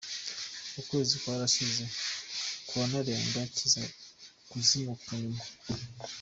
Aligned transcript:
Ukwezi 0.79 1.13
kwarashize 1.21 1.83
kuranarenga 2.67 3.41
kiza 3.55 3.83
kuzimuka 4.49 5.09
nyuma. 5.23 5.43